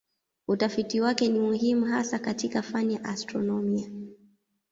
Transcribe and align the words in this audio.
Utafiti 0.47 1.01
wake 1.01 1.27
ni 1.27 1.39
muhimu 1.39 1.85
hasa 1.85 2.19
katika 2.19 2.61
fani 2.61 2.93
ya 2.93 3.03
astronomia. 3.03 3.91